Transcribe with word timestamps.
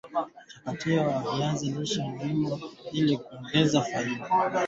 uchakataji 0.65 0.97
wa 0.97 1.37
viazi 1.37 1.71
lishe 1.71 2.01
ni 2.03 2.09
muhimu 2.09 2.61
ili 2.91 3.17
kuongeza 3.17 3.81
faida 3.81 4.29